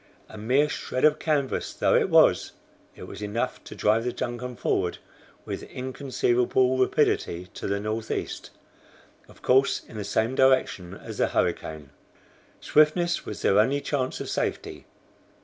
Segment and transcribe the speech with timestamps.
[0.29, 2.53] A mere shred of canvas though it was,
[2.95, 4.97] it was enough to drive the DUNCAN forward
[5.45, 8.49] with inconceivable rapidity to the northeast,
[9.29, 11.91] of course in the same direction as the hurricane.
[12.61, 14.87] Swiftness was their only chance of safety.